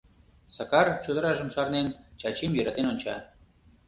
Сакар, 0.55 0.87
чодыражым 1.03 1.49
шарнен, 1.53 1.87
Чачим 2.19 2.51
йӧратен 2.53 2.85
онча. 2.91 3.15